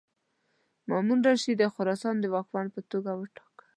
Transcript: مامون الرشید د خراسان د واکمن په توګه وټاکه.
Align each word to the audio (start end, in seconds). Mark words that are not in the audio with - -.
مامون 0.89 1.19
الرشید 1.21 1.57
د 1.59 1.63
خراسان 1.73 2.15
د 2.19 2.25
واکمن 2.33 2.65
په 2.75 2.81
توګه 2.91 3.11
وټاکه. 3.15 3.65